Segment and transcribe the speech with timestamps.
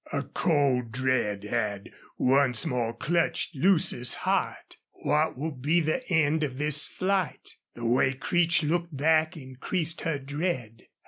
[0.11, 4.77] A cold dread had once more clutched Lucy's heart.
[4.93, 7.57] What would be the end of this flight?
[7.75, 10.87] The way Creech looked back increased her dread.